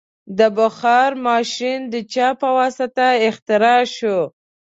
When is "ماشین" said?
1.27-1.79